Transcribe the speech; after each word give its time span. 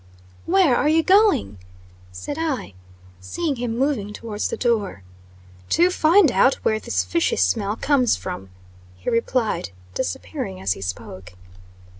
"Where 0.47 0.75
are 0.75 0.89
you 0.89 1.03
going?" 1.03 1.59
said 2.11 2.35
I, 2.39 2.73
seeing 3.19 3.57
him 3.57 3.77
moving 3.77 4.13
towards 4.13 4.47
the 4.49 4.57
door. 4.57 5.03
"To 5.69 5.91
find 5.91 6.31
out 6.31 6.55
where 6.65 6.79
this 6.79 7.03
fishy 7.03 7.35
smell 7.35 7.75
comes 7.75 8.15
from," 8.15 8.49
he 8.95 9.11
replied, 9.11 9.69
disappearing 9.93 10.59
as 10.59 10.71
he 10.73 10.81
spoke. 10.81 11.33